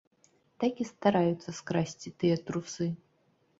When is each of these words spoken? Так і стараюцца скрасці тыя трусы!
Так 0.63 0.73
і 0.85 0.87
стараюцца 0.91 1.55
скрасці 1.59 2.15
тыя 2.25 2.35
трусы! 2.51 2.91